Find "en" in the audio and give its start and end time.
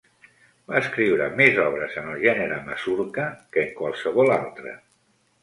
2.03-2.07, 3.67-3.71